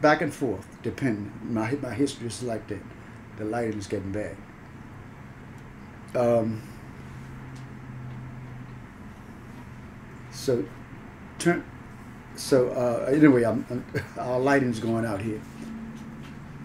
back 0.00 0.20
and 0.20 0.32
forth, 0.32 0.66
depending. 0.82 1.32
My, 1.42 1.72
my 1.82 1.94
history 1.94 2.26
is 2.26 2.42
like 2.42 2.66
that. 2.68 2.82
The 3.38 3.44
lighting 3.44 3.78
is 3.78 3.86
getting 3.86 4.12
bad. 4.12 4.36
Um, 6.14 6.62
So, 10.38 10.64
turn. 11.38 11.64
So 12.36 12.68
uh, 12.68 13.10
anyway, 13.10 13.42
I'm, 13.42 13.66
I'm, 13.68 13.84
our 14.18 14.38
lighting's 14.38 14.78
going 14.78 15.04
out 15.04 15.20
here. 15.20 15.40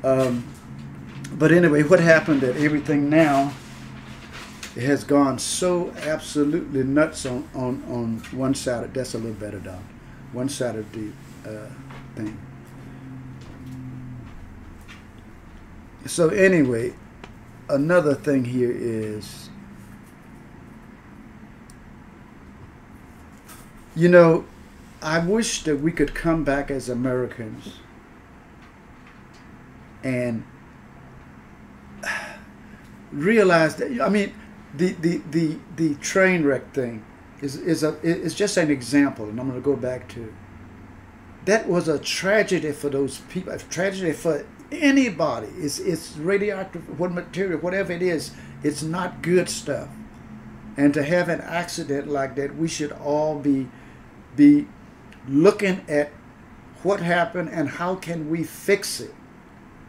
Um, 0.04 0.48
but 1.38 1.52
anyway, 1.52 1.84
what 1.84 2.00
happened 2.00 2.42
that 2.42 2.56
everything 2.58 3.10
now 3.10 3.54
has 4.76 5.04
gone 5.04 5.38
so 5.38 5.92
absolutely 6.02 6.84
nuts 6.84 7.26
on, 7.26 7.48
on, 7.54 7.84
on 7.88 8.18
one 8.38 8.56
side. 8.56 8.86
Of, 8.86 8.94
that's 8.94 9.14
a 9.14 9.18
little 9.18 9.34
better 9.34 9.60
down. 9.60 9.88
One 10.32 10.50
side 10.50 10.76
of 10.76 10.92
the 10.92 11.12
uh, 11.46 11.70
thing. 12.16 12.38
So 16.06 16.30
anyway, 16.30 16.96
another 17.70 18.16
thing 18.16 18.46
here 18.46 18.72
is 18.72 19.50
You 23.96 24.10
know, 24.10 24.46
I 25.04 25.20
wish 25.20 25.64
that 25.64 25.78
we 25.78 25.92
could 25.92 26.16
come 26.16 26.44
back 26.44 26.72
as 26.72 26.90
Americans 26.90 27.80
and 30.04 30.44
realize 33.14 33.76
that 33.78 34.02
I 34.02 34.10
mean 34.10 34.34
the 34.74 34.94
the 34.94 35.22
the, 35.30 35.58
the 35.76 35.96
train 35.96 36.44
wreck 36.44 36.74
thing 36.74 37.06
is 37.42 37.56
is 37.56 37.84
a 37.84 38.00
is 38.02 38.34
just 38.34 38.58
an 38.58 38.72
example 38.72 39.30
and 39.30 39.40
I'm 39.40 39.50
going 39.50 39.62
to 39.62 39.66
go 39.66 39.76
back 39.76 40.08
to 40.10 40.34
that 41.46 41.68
was 41.68 41.88
a 41.88 42.00
tragedy 42.00 42.72
for 42.72 42.90
those 42.90 43.20
people 43.30 43.54
a 43.54 43.58
tragedy 43.60 44.14
for 44.14 44.46
anybody. 44.72 45.48
It's 45.58 45.80
it's 45.80 46.18
radioactive 46.18 47.00
what 47.00 47.12
material 47.12 47.60
whatever 47.60 47.92
it 47.92 48.02
is 48.02 48.32
it's 48.64 48.82
not 48.82 49.22
good 49.22 49.50
stuff. 49.50 49.90
And 50.76 50.94
to 50.96 51.04
have 51.04 51.30
an 51.30 51.42
accident 51.42 52.08
like 52.08 52.36
that 52.36 52.56
we 52.56 52.68
should 52.68 52.92
all 52.94 53.38
be 53.38 53.70
be 54.36 54.68
looking 55.28 55.86
at 55.88 56.12
what 56.82 57.00
happened 57.00 57.50
and 57.50 57.70
how 57.70 57.96
can 57.96 58.30
we 58.30 58.44
fix 58.44 59.00
it 59.00 59.14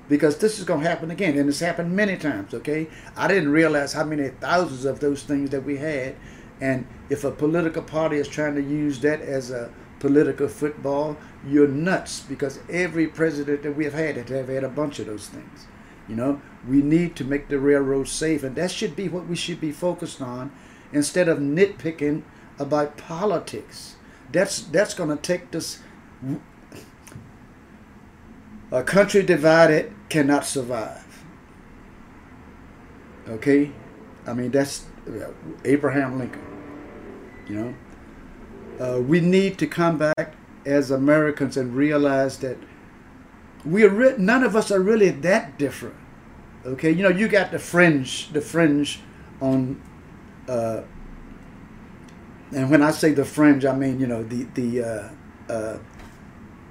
because 0.09 0.39
this 0.39 0.59
is 0.59 0.65
going 0.65 0.83
to 0.83 0.89
happen 0.89 1.11
again 1.11 1.39
and 1.39 1.49
it's 1.49 1.61
happened 1.61 1.95
many 1.95 2.17
times 2.17 2.53
okay 2.55 2.87
i 3.17 3.27
didn't 3.27 3.51
realize 3.51 3.93
how 3.93 4.05
many 4.05 4.29
thousands 4.29 4.85
of 4.85 5.01
those 5.01 5.23
things 5.23 5.51
that 5.51 5.65
we 5.65 5.77
had 5.77 6.15
and 6.61 6.87
if 7.09 7.25
a 7.25 7.31
political 7.31 7.83
party 7.83 8.17
is 8.17 8.29
trying 8.29 8.55
to 8.55 8.63
use 8.63 9.01
that 9.01 9.21
as 9.21 9.51
a 9.51 9.71
political 10.01 10.49
football 10.49 11.17
you're 11.47 11.69
nuts 11.69 12.21
because 12.21 12.61
every 12.69 13.07
president 13.07 13.63
that 13.63 13.77
we 13.77 13.85
have 13.85 13.95
had 13.95 14.17
have 14.17 14.49
had 14.49 14.65
a 14.65 14.69
bunch 14.69 14.99
of 14.99 15.07
those 15.07 15.29
things 15.29 15.67
you 16.09 16.15
know 16.15 16.41
we 16.69 16.83
need 16.83 17.17
to 17.17 17.25
make 17.25 17.49
the 17.49 17.59
railroad 17.59 18.07
safe 18.07 18.43
and 18.43 18.57
that 18.57 18.71
should 18.71 18.95
be 18.95 19.09
what 19.09 19.27
we 19.27 19.37
should 19.37 19.61
be 19.61 19.73
focused 19.73 20.21
on 20.21 20.53
instead 20.93 21.29
of 21.29 21.39
nitpicking 21.39 22.23
about 22.59 22.97
politics 22.97 23.97
that's 24.35 24.63
that's 24.63 24.95
going 24.95 25.11
to 25.11 25.17
take 25.17 25.51
this. 25.53 25.79
A 28.75 28.83
country 28.83 29.23
divided 29.23 29.93
cannot 30.09 30.45
survive. 30.45 31.25
Okay, 33.29 33.71
I 34.27 34.35
mean 34.35 34.51
that's 34.51 34.85
Abraham 35.65 36.19
Lincoln. 36.19 36.43
You 37.47 37.55
know, 37.55 37.75
uh, 38.85 39.01
we 39.01 39.21
need 39.21 39.59
to 39.59 39.69
come 39.69 39.97
back 39.99 40.35
as 40.67 40.91
Americans 40.91 41.57
and 41.57 41.77
realize 41.77 42.39
that 42.39 42.57
we 43.65 43.85
are 43.85 43.89
re- 43.89 44.17
none 44.19 44.43
of 44.43 44.57
us 44.57 44.73
are 44.73 44.81
really 44.81 45.11
that 45.11 45.57
different. 45.57 45.95
Okay, 46.67 46.91
you 46.91 47.05
know, 47.05 47.11
you 47.11 47.29
got 47.29 47.53
the 47.53 47.61
fringe, 47.61 48.33
the 48.33 48.41
fringe 48.41 49.01
on 49.41 49.81
uh, 50.49 50.83
and 52.53 52.71
when 52.71 52.83
I 52.83 52.91
say 52.91 53.13
the 53.13 53.25
fringe, 53.25 53.65
I 53.65 53.77
mean 53.77 54.01
you 54.01 54.09
know 54.09 54.25
the 54.25 54.49
the 54.55 54.83
uh, 54.83 55.53
uh, 55.53 55.79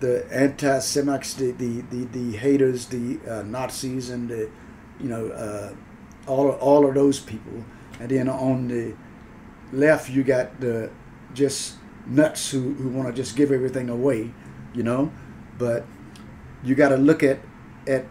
the 0.03 0.27
anti-Semites, 0.33 1.35
the, 1.35 1.51
the, 1.51 1.79
the, 1.89 2.03
the 2.11 2.37
haters, 2.37 2.87
the 2.87 3.17
uh, 3.25 3.41
Nazis, 3.43 4.09
and 4.09 4.27
the 4.27 4.49
you 4.99 5.07
know 5.07 5.29
uh, 5.29 5.73
all 6.27 6.51
all 6.51 6.85
of 6.85 6.93
those 6.93 7.21
people. 7.21 7.63
And 8.01 8.09
then 8.09 8.27
on 8.27 8.67
the 8.67 8.95
left, 9.71 10.09
you 10.09 10.23
got 10.23 10.59
the 10.59 10.91
just 11.33 11.75
nuts 12.05 12.51
who, 12.51 12.73
who 12.73 12.89
want 12.89 13.07
to 13.07 13.13
just 13.13 13.37
give 13.37 13.49
everything 13.53 13.87
away, 13.89 14.33
you 14.73 14.83
know. 14.83 15.09
But 15.57 15.85
you 16.65 16.75
got 16.75 16.89
to 16.89 16.97
look 16.97 17.23
at 17.23 17.39
at 17.87 18.03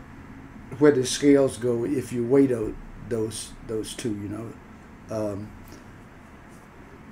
where 0.79 0.93
the 0.93 1.05
scales 1.05 1.59
go 1.59 1.85
if 1.85 2.11
you 2.11 2.25
weigh 2.25 2.47
those 2.47 2.73
those 3.11 3.53
those 3.67 3.93
two. 3.95 4.15
You 4.15 4.31
know, 4.31 4.53
um, 5.11 5.53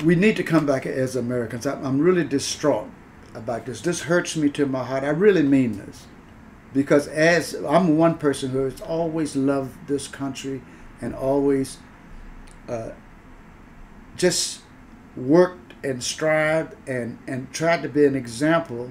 we 0.02 0.14
need 0.14 0.36
to 0.36 0.42
come 0.42 0.64
back 0.64 0.86
as 0.86 1.16
Americans. 1.16 1.66
I'm, 1.66 1.84
I'm 1.84 2.00
really 2.00 2.24
distraught 2.24 2.88
about 3.34 3.66
this. 3.66 3.80
This 3.80 4.02
hurts 4.02 4.36
me 4.36 4.48
to 4.50 4.66
my 4.66 4.84
heart. 4.84 5.04
I 5.04 5.10
really 5.10 5.42
mean 5.42 5.78
this 5.78 6.06
because 6.72 7.08
as 7.08 7.54
I'm 7.54 7.96
one 7.96 8.18
person 8.18 8.50
who 8.50 8.64
has 8.64 8.80
always 8.80 9.34
loved 9.36 9.88
this 9.88 10.08
country 10.08 10.62
and 11.00 11.14
always 11.14 11.78
uh, 12.68 12.90
just 14.16 14.60
worked 15.16 15.74
and 15.82 16.02
strived 16.02 16.76
and, 16.88 17.18
and 17.26 17.52
tried 17.52 17.82
to 17.82 17.88
be 17.88 18.04
an 18.04 18.14
example 18.14 18.90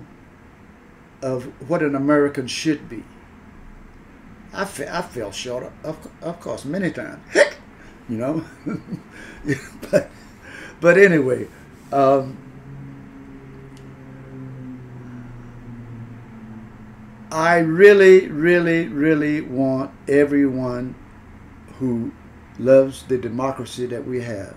of 1.21 1.45
what 1.69 1.83
an 1.83 1.95
American 1.95 2.47
should 2.47 2.89
be. 2.89 3.03
I, 4.51 4.65
fe- 4.65 4.89
I 4.89 5.01
fell 5.01 5.31
short, 5.31 5.71
of, 5.83 6.07
of 6.21 6.39
course, 6.39 6.65
many 6.65 6.91
times. 6.91 7.21
You 8.09 8.17
know. 8.17 8.45
but, 9.91 10.09
but 10.81 10.97
anyway, 10.97 11.47
um, 11.93 12.37
I 17.31 17.59
really, 17.59 18.27
really, 18.27 18.87
really 18.87 19.41
want 19.41 19.91
everyone 20.07 20.95
who 21.77 22.11
loves 22.57 23.03
the 23.03 23.19
democracy 23.19 23.85
that 23.85 24.07
we 24.07 24.21
have 24.21 24.55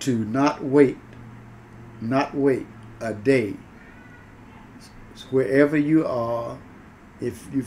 to 0.00 0.24
not 0.24 0.62
wait, 0.62 0.98
not 2.02 2.34
wait 2.34 2.66
a 3.00 3.14
day. 3.14 3.54
Wherever 5.30 5.76
you 5.78 6.06
are, 6.06 6.58
if 7.20 7.48
you 7.52 7.64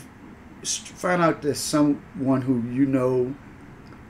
find 0.64 1.24
out 1.24 1.42
there's 1.42 1.60
someone 1.60 2.44
who 2.44 2.62
you 2.72 2.86
know 2.86 3.36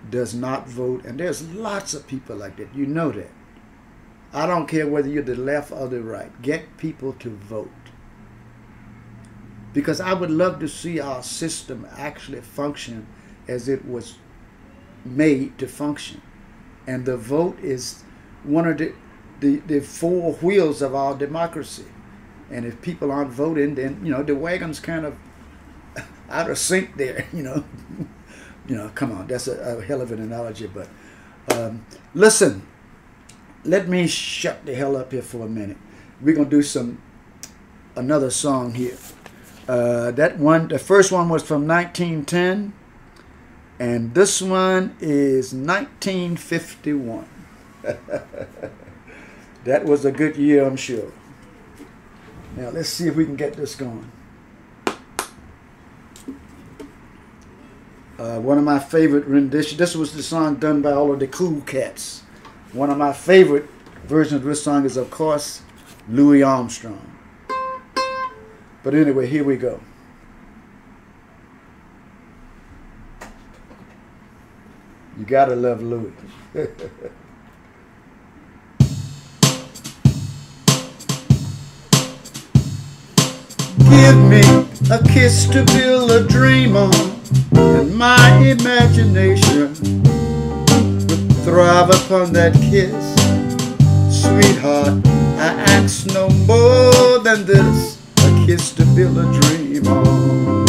does 0.10 0.36
not 0.36 0.68
vote, 0.68 1.06
and 1.06 1.18
there's 1.18 1.42
lots 1.54 1.94
of 1.94 2.06
people 2.08 2.36
like 2.36 2.58
that, 2.58 2.76
you 2.76 2.86
know 2.86 3.12
that. 3.12 3.32
I 4.34 4.46
don't 4.46 4.68
care 4.68 4.86
whether 4.86 5.08
you're 5.08 5.24
the 5.24 5.36
left 5.36 5.72
or 5.72 5.88
the 5.88 6.04
right, 6.04 6.42
get 6.42 6.78
people 6.78 7.14
to 7.14 7.30
vote 7.30 7.72
because 9.74 10.02
I 10.02 10.14
would 10.14 10.32
love 10.32 10.60
to 10.60 10.68
see 10.68 11.00
our 11.00 11.22
system 11.22 11.88
actually 11.96 12.42
function 12.42 13.08
as 13.48 13.68
it 13.68 13.86
was 13.88 14.16
made 15.06 15.58
to 15.60 15.68
function. 15.68 16.22
And 16.88 17.06
the 17.06 17.18
vote 17.18 17.60
is 17.60 18.04
one 18.44 18.68
of 18.68 18.78
the, 18.78 18.94
the, 19.40 19.58
the 19.58 19.80
four 19.80 20.34
wheels 20.34 20.82
of 20.82 20.96
our 20.96 21.16
democracy. 21.16 21.86
And 22.52 22.66
if 22.66 22.82
people 22.82 23.12
aren't 23.12 23.32
voting, 23.32 23.76
then, 23.76 24.02
you 24.04 24.12
know, 24.12 24.24
the 24.24 24.36
wagon's 24.36 24.80
kind 24.80 25.06
of 25.06 25.16
out 26.30 26.50
of 26.50 26.58
sync 26.58 26.98
there, 26.98 27.28
you 27.34 27.44
know. 27.44 27.64
you 28.68 28.76
know, 28.76 28.92
come 28.94 29.12
on, 29.12 29.28
that's 29.28 29.48
a, 29.48 29.78
a 29.78 29.82
hell 29.82 30.02
of 30.02 30.12
an 30.12 30.22
analogy. 30.22 30.68
But 30.68 30.88
um, 31.52 31.86
listen, 32.14 32.66
let 33.64 33.88
me 33.88 34.08
shut 34.08 34.66
the 34.66 34.76
hell 34.76 34.96
up 34.96 35.12
here 35.12 35.24
for 35.24 35.46
a 35.46 35.50
minute. 35.50 35.78
We're 36.22 36.36
going 36.36 36.50
to 36.50 36.56
do 36.56 36.62
some, 36.62 37.02
another 37.96 38.30
song 38.30 38.76
here. 38.76 38.98
Uh, 39.70 40.10
that 40.10 40.40
one, 40.40 40.68
the 40.68 40.80
first 40.80 41.12
one 41.12 41.30
was 41.30 41.44
from 41.44 41.68
1910, 41.68 42.74
and 43.80 44.16
this 44.16 44.42
one 44.42 44.96
is 45.00 45.54
1951. 45.54 47.30
that 49.66 49.86
was 49.86 50.06
a 50.06 50.12
good 50.12 50.36
year, 50.38 50.66
I'm 50.66 50.76
sure. 50.76 51.12
Now 52.58 52.70
let's 52.70 52.90
see 52.90 53.08
if 53.08 53.16
we 53.16 53.26
can 53.26 53.36
get 53.36 53.54
this 53.54 53.76
going. 53.76 54.12
Uh, 58.18 58.40
one 58.40 58.58
of 58.58 58.64
my 58.64 58.80
favorite 58.80 59.26
renditions. 59.26 59.78
This 59.78 59.96
was 59.96 60.14
the 60.14 60.24
song 60.24 60.56
done 60.56 60.82
by 60.82 60.94
all 60.94 61.14
of 61.14 61.20
the 61.20 61.28
Cool 61.28 61.62
Cats. 61.62 62.24
One 62.74 62.90
of 62.90 62.98
my 62.98 63.14
favorite 63.14 63.70
versions 64.06 64.42
of 64.42 64.46
this 64.46 64.64
song 64.64 64.86
is, 64.86 64.98
of 64.98 65.12
course, 65.12 65.62
Louis 66.10 66.42
Armstrong. 66.42 67.19
But 68.90 68.98
anyway, 68.98 69.28
here 69.28 69.44
we 69.44 69.56
go. 69.56 69.80
You 75.16 75.26
gotta 75.26 75.56
love 75.56 75.84
Louis. 75.84 76.12
Give 76.56 76.76
me 84.18 84.42
a 84.90 84.98
kiss 85.14 85.46
to 85.50 85.64
build 85.66 86.10
a 86.10 86.28
dream 86.28 86.76
on, 86.76 86.92
and 87.52 87.96
my 87.96 88.40
imagination 88.40 89.76
would 91.06 91.32
thrive 91.44 91.92
upon 91.92 92.34
that 92.34 92.56
kiss. 92.56 93.14
Sweetheart, 94.20 95.06
I 95.38 95.54
ask 95.78 96.08
no 96.08 96.28
more 96.48 97.20
than 97.20 97.46
this 97.46 97.99
kiss 98.50 98.72
to 98.72 98.84
build 98.96 99.16
a 99.16 99.26
dream 99.42 99.88
on. 99.88 100.66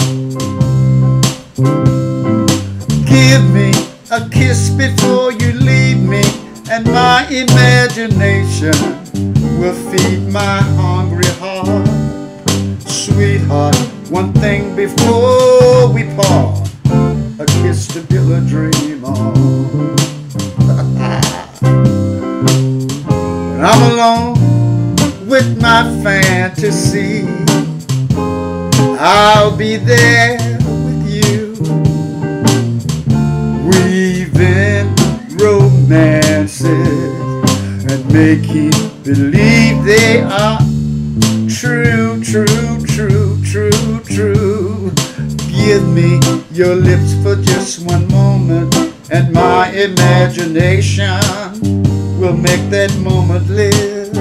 Give 3.07 3.43
me 3.55 3.73
a 4.11 4.29
kiss 4.29 4.69
before 4.69 5.33
you 5.33 5.55
leave 5.55 5.97
me, 5.97 6.23
and 6.71 6.85
my 6.85 7.27
imagination 7.31 8.77
will 9.59 9.73
feed 9.90 10.29
my 10.31 10.61
hungry 10.77 11.31
heart. 11.40 11.88
Sweetheart, 12.87 13.77
one 14.11 14.35
thing 14.35 14.77
before 14.77 15.90
we 15.90 16.05
part, 16.16 16.69
a 17.40 17.47
kiss 17.62 17.87
to 17.95 18.03
build 18.03 18.31
a 18.31 18.43
dream 18.43 19.07
on. 19.07 19.97
when 23.57 23.64
I'm 23.64 23.83
alone 23.90 24.35
with 25.27 25.59
my 25.62 25.83
fantasy. 26.03 27.50
I'll 29.03 29.57
be 29.57 29.77
there 29.77 30.37
with 30.61 31.09
you, 31.09 31.55
weaving 33.65 34.95
romances 35.39 36.61
and 37.91 38.13
making 38.13 38.73
believe 39.03 39.85
they 39.85 40.21
are 40.21 40.59
true, 41.49 42.23
true, 42.23 42.85
true, 42.85 43.43
true, 43.43 44.01
true. 44.05 44.93
Give 45.49 45.89
me 45.89 46.21
your 46.53 46.75
lips 46.75 47.15
for 47.23 47.37
just 47.37 47.87
one 47.87 48.07
moment, 48.09 48.75
and 49.11 49.33
my 49.33 49.71
imagination 49.71 51.09
will 52.21 52.37
make 52.37 52.69
that 52.69 52.95
moment 52.99 53.49
live. 53.49 54.13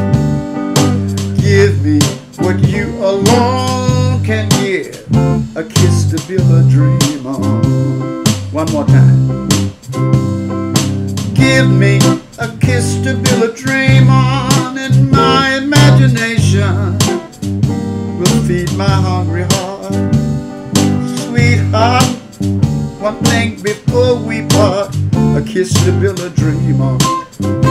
Give 1.42 1.84
me 1.84 2.00
what 2.38 2.66
you 2.66 2.88
alone 3.04 4.24
can 4.24 4.59
a 5.60 5.64
kiss 5.64 6.06
to 6.10 6.16
build 6.26 6.50
a 6.52 6.70
dream 6.70 7.28
on. 7.28 8.24
One 8.54 8.72
more 8.72 8.86
time. 8.86 9.50
Give 11.34 11.70
me 11.70 12.00
a 12.38 12.48
kiss 12.62 12.96
to 13.04 13.16
build 13.16 13.44
a 13.44 13.54
dream 13.54 14.10
on, 14.10 14.78
and 14.78 15.12
my 15.12 15.58
imagination 15.58 16.98
will 18.18 18.44
feed 18.48 18.72
my 18.78 18.88
hungry 18.88 19.44
heart. 19.50 19.94
Sweetheart, 21.26 22.06
one 23.02 23.18
thing 23.26 23.62
before 23.62 24.16
we 24.16 24.48
part, 24.48 24.96
a 25.36 25.44
kiss 25.46 25.74
to 25.84 25.92
build 26.00 26.22
a 26.22 26.30
dream 26.30 26.80
on. 26.80 27.69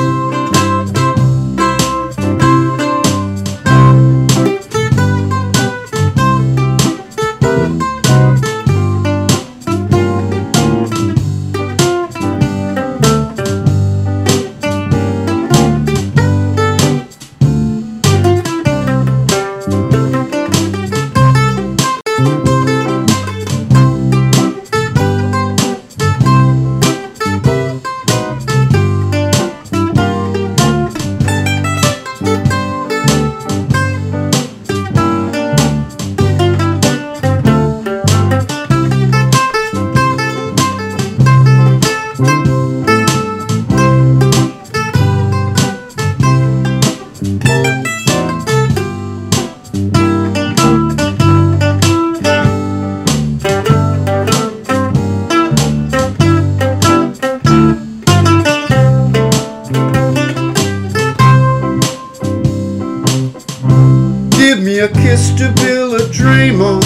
Build 65.69 66.01
a 66.01 66.09
dream 66.13 66.61
on, 66.61 66.83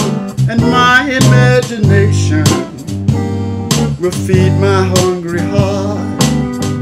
and 0.50 0.60
my 0.60 1.02
imagination 1.08 2.44
will 4.00 4.10
feed 4.26 4.52
my 4.60 4.84
hungry 4.96 5.40
heart. 5.40 6.22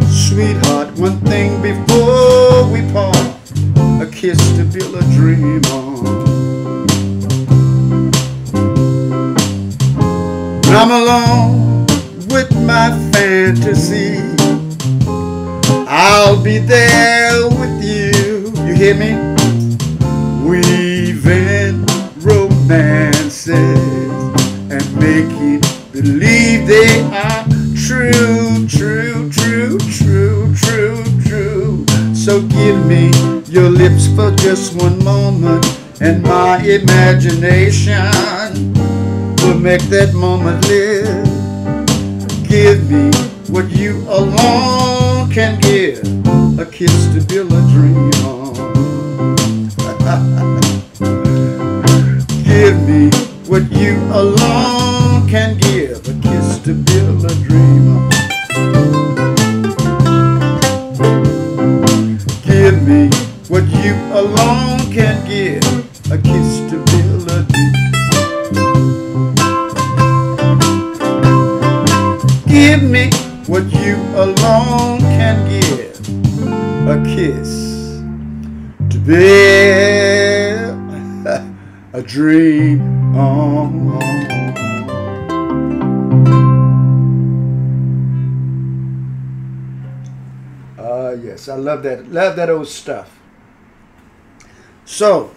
Sweetheart, 0.09 0.89
one 0.99 1.19
thing 1.21 1.61
before 1.61 2.65
we 2.73 2.81
part, 2.93 3.17
a 4.01 4.09
kiss 4.11 4.39
to 4.57 4.65
build 4.65 4.95
a 4.95 5.03
dream 5.17 5.65
on. 5.67 6.05
When 10.65 10.77
I'm 10.77 10.91
alone 10.91 11.30
imagination 36.71 37.99
will 39.43 39.59
make 39.59 39.83
that 39.91 40.13
moment 40.15 40.65
live. 40.69 41.27
Give 42.49 42.89
me 42.89 43.11
what 43.49 43.69
you 43.71 44.05
alone 44.09 45.29
can 45.33 45.59
give, 45.61 45.99
a 46.61 46.67
kiss 46.67 47.09
to 47.15 47.21
build 47.27 47.53
a 47.53 47.61
dream 47.73 48.11
on. 48.25 48.55
give 52.45 52.77
me 52.87 53.11
what 53.49 53.65
you 53.73 53.97
alone 54.13 55.29
can 55.29 55.59
give, 55.59 56.07
a 56.07 56.13
kiss 56.23 56.59
to 56.61 56.75
build 56.75 57.25
a 57.25 57.35
dream 57.47 57.97
on. 57.97 58.11
Give 62.47 62.81
me 62.87 63.11
what 63.49 63.65
you 63.83 63.95
alone 64.13 64.60
alone 74.21 75.01
can 75.01 75.49
give, 75.49 75.99
a 76.87 77.03
kiss 77.05 78.03
to 78.91 78.99
build 78.99 80.77
a 81.95 82.03
dream 82.03 82.83
on. 83.17 83.99
Ah, 90.79 91.13
yes, 91.13 91.49
I 91.49 91.57
love 91.57 91.83
that. 91.85 92.13
Love 92.13 92.37
that 92.37 92.51
old 92.51 92.69
stuff. 92.69 93.19
So, 94.85 95.31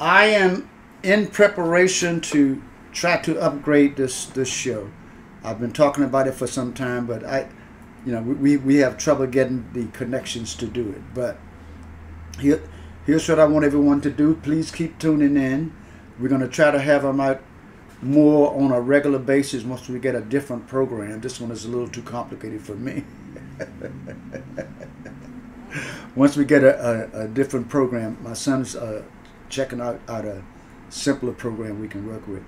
I 0.00 0.26
am 0.26 0.70
in 1.02 1.26
preparation 1.26 2.22
to 2.32 2.62
try 2.92 3.18
to 3.18 3.38
upgrade 3.38 3.96
this 3.96 4.24
this 4.24 4.48
show. 4.48 4.88
I've 5.42 5.60
been 5.60 5.72
talking 5.72 6.04
about 6.04 6.26
it 6.26 6.34
for 6.34 6.46
some 6.46 6.74
time, 6.74 7.06
but 7.06 7.24
I, 7.24 7.48
you 8.04 8.12
know, 8.12 8.22
we, 8.22 8.56
we 8.56 8.76
have 8.76 8.98
trouble 8.98 9.26
getting 9.26 9.70
the 9.72 9.86
connections 9.86 10.54
to 10.56 10.66
do 10.66 10.90
it. 10.90 11.14
But 11.14 11.38
here, 12.38 12.62
here's 13.06 13.28
what 13.28 13.38
I 13.38 13.46
want 13.46 13.64
everyone 13.64 14.00
to 14.02 14.10
do. 14.10 14.36
Please 14.36 14.70
keep 14.70 14.98
tuning 14.98 15.36
in. 15.36 15.74
We're 16.18 16.28
going 16.28 16.42
to 16.42 16.48
try 16.48 16.70
to 16.70 16.80
have 16.80 17.02
them 17.02 17.20
out 17.20 17.42
more 18.02 18.54
on 18.54 18.72
a 18.72 18.80
regular 18.80 19.18
basis 19.18 19.62
once 19.62 19.88
we 19.88 19.98
get 19.98 20.14
a 20.14 20.20
different 20.20 20.66
program. 20.66 21.20
This 21.20 21.40
one 21.40 21.50
is 21.50 21.64
a 21.64 21.68
little 21.68 21.88
too 21.88 22.02
complicated 22.02 22.62
for 22.62 22.74
me. 22.74 23.04
once 26.16 26.36
we 26.36 26.44
get 26.44 26.64
a, 26.64 27.10
a, 27.14 27.24
a, 27.24 27.28
different 27.28 27.68
program, 27.68 28.16
my 28.22 28.32
son's 28.32 28.74
uh, 28.74 29.02
checking 29.48 29.80
out, 29.80 30.00
out 30.08 30.24
a 30.24 30.42
simpler 30.88 31.32
program 31.32 31.80
we 31.80 31.88
can 31.88 32.06
work 32.06 32.26
with. 32.26 32.42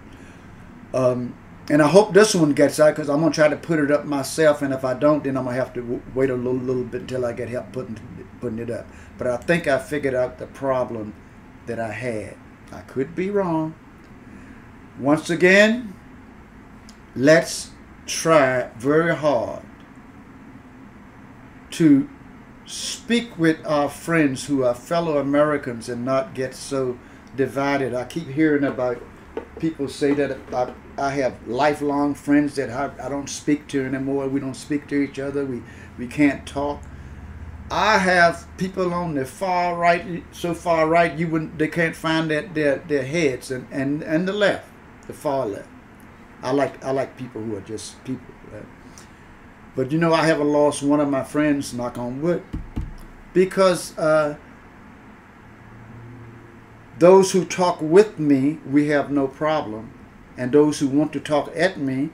Um, 0.95 1.35
and 1.71 1.81
I 1.81 1.89
hope 1.89 2.13
this 2.13 2.35
one 2.35 2.53
gets 2.53 2.81
out 2.81 2.95
because 2.95 3.09
I'm 3.09 3.21
gonna 3.21 3.33
try 3.33 3.49
to 3.49 3.57
put 3.57 3.79
it 3.79 3.91
up 3.91 4.05
myself. 4.05 4.63
And 4.63 4.75
if 4.75 4.85
I 4.85 4.95
don't, 4.95 5.23
then 5.23 5.37
I'm 5.37 5.45
gonna 5.45 5.57
have 5.57 5.73
to 5.75 6.03
wait 6.15 6.31
a 6.31 6.35
little, 6.35 6.55
little 6.55 6.85
bit 6.85 7.03
until 7.03 7.25
I 7.25 7.33
get 7.33 7.49
help 7.49 7.73
putting 7.73 7.99
putting 8.41 8.59
it 8.59 8.71
up. 8.71 8.87
But 9.17 9.29
I 9.29 9.37
think 9.37 9.69
I 9.69 9.79
figured 9.79 10.15
out 10.15 10.39
the 10.39 10.47
problem 10.47 11.15
that 11.67 11.79
I 11.79 11.93
had. 11.93 12.37
I 12.73 12.81
could 12.81 13.15
be 13.15 13.31
wrong. 13.31 13.75
Once 14.99 15.31
again, 15.31 15.95
let's 17.15 17.71
try 18.07 18.71
very 18.77 19.15
hard 19.15 19.63
to 21.71 22.09
speak 22.67 23.39
with 23.39 23.65
our 23.67 23.89
friends 23.89 24.47
who 24.47 24.65
are 24.65 24.75
fellow 24.75 25.19
Americans 25.19 25.89
and 25.89 26.05
not 26.05 26.35
get 26.35 26.55
so 26.55 26.99
divided. 27.37 27.95
I 27.95 28.05
keep 28.05 28.29
hearing 28.29 28.65
about 28.65 29.03
people 29.63 29.89
say 29.89 30.13
that 30.13 30.37
I, 30.53 30.75
I 30.99 31.11
have 31.11 31.47
lifelong 31.47 32.15
friends 32.15 32.57
that 32.57 32.69
I, 32.69 32.91
I 33.07 33.09
don't 33.09 33.29
speak 33.29 33.69
to 33.69 33.83
anymore. 33.83 34.29
We 34.29 34.41
don't 34.41 34.57
speak 34.57 34.89
to 34.89 34.97
each 34.97 35.19
other. 35.19 35.47
We 35.47 35.63
we 35.97 36.07
can't 36.09 36.45
talk. 36.45 36.83
I 37.71 37.99
have 37.99 38.47
people 38.59 38.93
on 38.93 39.15
the 39.15 39.25
far 39.25 39.77
right, 39.77 40.25
so 40.33 40.53
far 40.53 40.87
right 40.89 41.17
you 41.17 41.29
wouldn't 41.29 41.59
they 41.59 41.69
can't 41.69 41.97
find 41.97 42.29
their 42.31 42.43
their, 42.43 42.79
their 42.79 43.05
heads, 43.05 43.51
and, 43.53 43.67
and 43.71 44.03
and 44.03 44.29
the 44.29 44.33
left, 44.33 44.67
the 45.07 45.15
far 45.15 45.47
left. 45.47 45.69
I 46.43 46.51
like 46.51 46.85
I 46.85 46.91
like 46.91 47.17
people 47.17 47.41
who 47.41 47.57
are 47.57 47.67
just 47.75 48.05
people. 48.05 48.35
Right? 48.53 48.67
But 49.77 49.93
you 49.93 49.99
know 49.99 50.13
I 50.13 50.27
haven't 50.27 50.53
lost 50.53 50.83
one 50.83 51.01
of 51.01 51.09
my 51.09 51.23
friends, 51.23 51.73
knock 51.73 51.97
on 51.97 52.21
wood, 52.21 52.43
because. 53.33 53.97
Uh, 53.97 54.37
those 57.03 57.33
who 57.33 57.45
talk 57.45 57.83
with 57.83 58.21
me, 58.21 58.61
we 58.65 58.87
have 58.87 59.11
no 59.11 59.27
problem. 59.27 59.93
And 60.37 60.53
those 60.53 60.79
who 60.79 60.87
want 60.87 61.13
to 61.15 61.19
talk 61.19 61.51
at 61.57 61.77
me, 61.77 62.11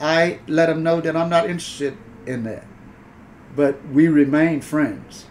I 0.00 0.38
let 0.46 0.66
them 0.66 0.84
know 0.84 1.00
that 1.00 1.16
I'm 1.16 1.28
not 1.28 1.50
interested 1.50 1.98
in 2.24 2.44
that. 2.44 2.64
But 3.56 3.84
we 3.88 4.06
remain 4.06 4.60
friends. 4.60 5.26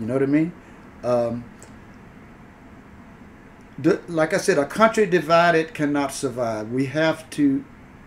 You 0.00 0.06
know 0.06 0.14
what 0.14 0.22
I 0.22 0.26
mean? 0.26 0.54
Um, 1.04 1.44
the, 3.78 4.00
like 4.08 4.32
I 4.32 4.38
said, 4.38 4.56
a 4.56 4.64
country 4.64 5.04
divided 5.04 5.74
cannot 5.74 6.10
survive. 6.10 6.70
We 6.72 6.86
have 6.86 7.28
to 7.30 7.66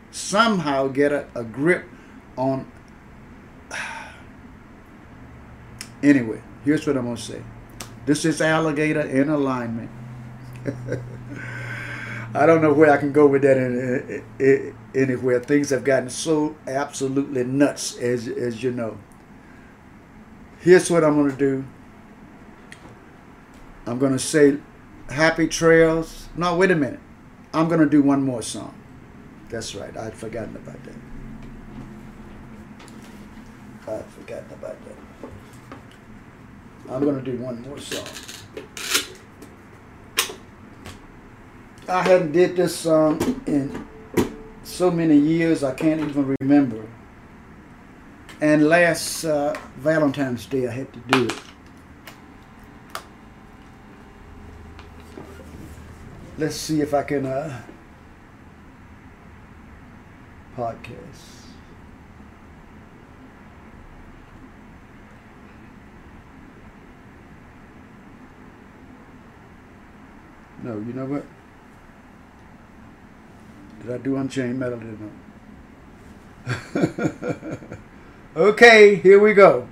somehow 0.10 0.88
get 0.88 1.12
a, 1.12 1.28
a 1.36 1.44
grip 1.44 1.86
on. 2.36 2.72
Anyway, 6.02 6.42
here's 6.64 6.88
what 6.88 6.96
I'm 6.96 7.04
going 7.04 7.18
to 7.18 7.22
say. 7.22 7.44
This 8.06 8.24
is 8.24 8.40
alligator 8.40 9.02
in 9.02 9.28
alignment. 9.28 9.92
I 12.34 12.46
don't 12.46 12.62
know 12.62 12.74
where 12.74 12.92
I 12.92 12.98
can 12.98 13.12
go 13.12 13.26
with 13.26 13.42
that 13.42 13.58
in, 13.58 14.24
in, 14.40 14.46
in, 14.46 14.76
anywhere. 14.94 15.40
Things 15.40 15.72
have 15.72 15.84
gotten 15.84 16.10
so 16.10 16.56
absolutely 16.68 17.44
nuts, 17.44 17.98
as, 17.98 18.28
as 18.28 18.62
you 18.62 18.72
know. 18.72 18.98
Here's 20.60 20.92
what 20.92 21.04
I'm 21.04 21.16
going 21.16 21.32
to 21.32 21.38
do. 21.38 21.66
I'm 23.88 23.98
going 23.98 24.12
to 24.12 24.20
say 24.20 24.58
happy 25.10 25.48
trails. 25.48 26.30
No, 26.36 26.56
wait 26.56 26.70
a 26.70 26.76
minute. 26.76 27.00
I'm 27.54 27.68
going 27.68 27.80
to 27.80 27.90
do 27.90 28.04
one 28.04 28.22
more 28.24 28.44
song. 28.44 28.76
That's 29.50 29.74
right. 29.74 29.96
I'd 29.98 30.14
forgotten 30.14 30.56
about 30.56 30.84
that. 30.84 30.96
I'd 33.88 34.06
forgotten 34.06 34.52
about 34.52 34.78
that. 34.86 34.96
I'm 36.92 37.04
going 37.04 37.16
to 37.16 37.32
do 37.32 37.38
one 37.38 37.62
more 37.64 37.80
song. 37.80 38.06
I 41.90 42.04
hadn't 42.04 42.34
did 42.34 42.56
this 42.56 42.76
song 42.76 43.20
in 43.48 43.88
so 44.64 44.92
many 44.92 45.18
years 45.18 45.64
I 45.64 45.74
can't 45.74 46.00
even 46.00 46.36
remember. 46.40 46.86
And 48.42 48.70
last 48.70 49.26
uh, 49.26 49.56
Valentine's 49.78 50.46
Day 50.46 50.68
I 50.68 50.72
had 50.72 50.94
to 50.94 51.00
do 51.00 51.26
it. 51.26 51.42
Let's 56.38 56.56
see 56.56 56.80
if 56.80 56.94
I 56.94 57.02
can 57.02 57.26
uh, 57.26 57.60
podcast. 60.56 61.40
No, 70.62 70.78
you 70.78 70.94
know 70.94 71.06
what? 71.06 71.26
I 73.92 73.98
do 73.98 74.18
Unchained 74.18 74.60
Melody? 74.60 74.86
Didn't 74.86 75.12
okay, 78.36 78.96
here 78.96 79.20
we 79.20 79.34
go. 79.34 79.68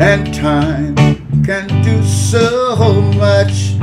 And 0.00 0.32
time 0.32 0.94
can 1.44 1.66
do 1.82 2.00
so 2.04 3.02
much. 3.16 3.74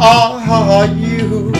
Are 0.00 0.86
you 0.86 1.51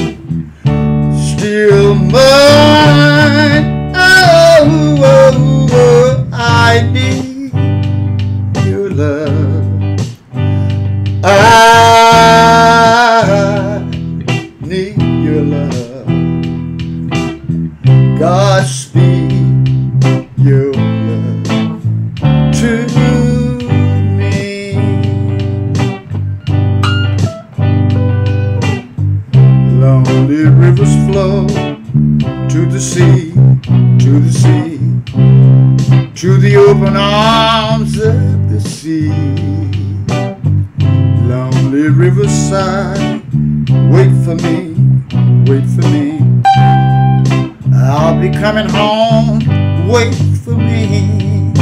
be 48.22 48.30
coming 48.30 48.68
home, 48.68 49.40
wait 49.88 50.14
for 50.44 50.52
me. 50.52 51.52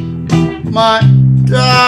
my 0.71 1.01
darling, 1.47 1.86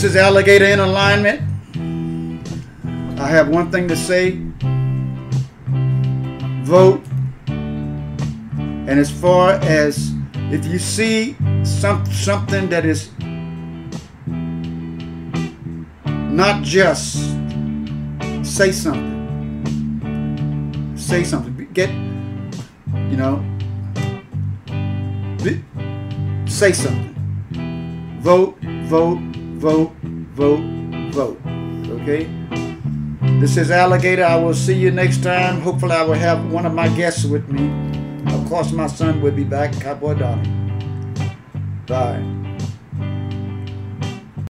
This 0.00 0.12
is 0.12 0.16
Alligator 0.16 0.64
in 0.64 0.80
Alignment. 0.80 1.42
I 3.20 3.26
have 3.26 3.50
one 3.50 3.70
thing 3.70 3.86
to 3.88 3.94
say. 3.94 4.40
Vote. 6.64 7.02
And 7.46 8.98
as 8.98 9.10
far 9.10 9.60
as 9.60 10.14
if 10.50 10.64
you 10.64 10.78
see 10.78 11.36
some, 11.64 12.06
something 12.06 12.70
that 12.70 12.86
is 12.86 13.10
not 16.32 16.62
just, 16.62 17.16
say 18.42 18.72
something. 18.72 19.18
Say 20.96 21.24
something. 21.24 21.68
Get, 21.74 21.90
you 21.90 23.18
know, 23.18 23.44
say 26.46 26.72
something. 26.72 27.14
Vote, 28.22 28.56
vote, 28.88 29.29
vote, 29.60 29.92
vote, 30.32 30.64
vote. 31.12 31.38
Okay? 32.00 32.24
This 33.40 33.58
is 33.58 33.70
Alligator. 33.70 34.24
I 34.24 34.36
will 34.36 34.54
see 34.54 34.74
you 34.74 34.90
next 34.90 35.22
time. 35.22 35.60
Hopefully, 35.60 35.92
I 35.92 36.02
will 36.02 36.14
have 36.14 36.50
one 36.50 36.64
of 36.64 36.72
my 36.72 36.88
guests 36.88 37.26
with 37.26 37.46
me. 37.48 37.68
Of 38.34 38.48
course, 38.48 38.72
my 38.72 38.86
son 38.86 39.20
will 39.20 39.32
be 39.32 39.44
back, 39.44 39.72
Cowboy 39.78 40.14
Donnie. 40.14 40.48
Bye. 41.86 42.39